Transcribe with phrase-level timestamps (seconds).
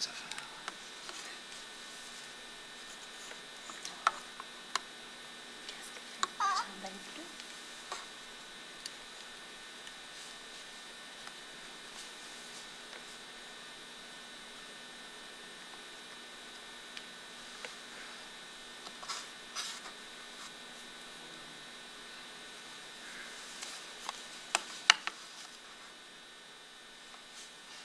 [0.00, 0.26] les affaires.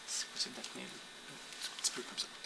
[0.08, 1.15] C'est possible de
[1.96, 2.45] Here comes it.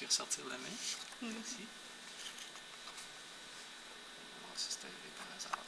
[0.00, 0.76] Y ressortir la main?
[1.22, 1.66] Merci.
[4.36, 5.64] On va voir si c'est arrivé par hasard.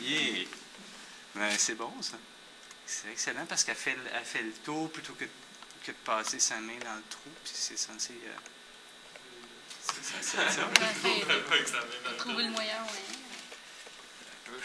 [0.00, 0.46] yeah!
[1.34, 2.16] Mais c'est bon, ça.
[2.86, 5.24] C'est excellent parce qu'elle fait, le- elle fait le tour plutôt que,
[5.84, 7.30] que de passer sa main dans le trou.
[7.44, 8.14] Puis c'est censé.
[8.26, 8.36] euh,
[10.22, 10.56] c'est.
[12.18, 13.02] Trouver le moyen, ouais.
[14.48, 14.58] Euh,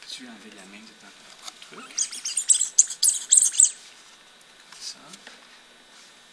[0.00, 2.37] Peux-tu enlever la main de ton truc?
[4.88, 4.96] Ça.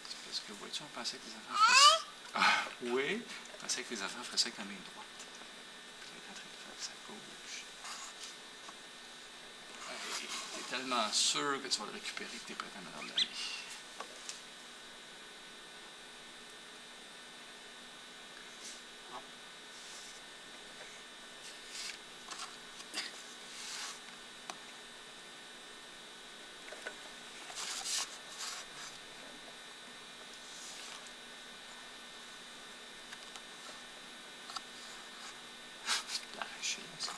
[0.08, 2.06] C'est Parce que, vois-tu, on pensait que les enfants feraient ça.
[2.36, 3.22] Ah, oui,
[3.54, 5.06] on pensait que les enfants feraient ça avec la main droite.
[6.00, 7.64] Puis là, il est en train de faire sa gauche.
[10.54, 13.28] T'es tellement sûr que tu vas le récupérer que t'es prêt à me le redonner.
[36.36, 37.12] L'arracher, ça.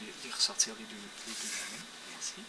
[0.00, 0.96] Les, les ressortir les deux,
[1.26, 1.84] les deux mains?
[2.12, 2.40] Merci.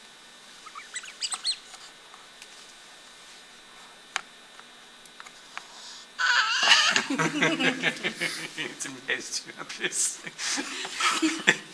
[8.81, 10.19] tu me laisses tu en plus.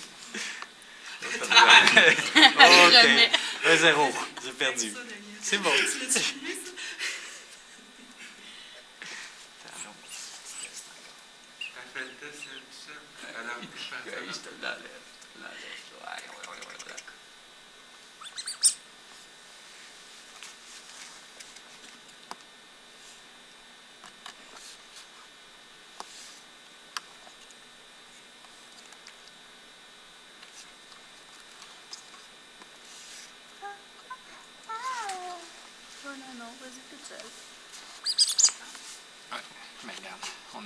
[1.40, 3.30] Ok.
[3.66, 4.10] Un zéro.
[4.44, 4.94] J'ai perdu.
[5.42, 5.72] C'est bon.
[5.76, 5.84] Je
[14.28, 14.98] je te l'enlève.
[15.40, 17.14] Ouais, ouais, ouais, ouais, d'accord.
[40.56, 40.62] Oh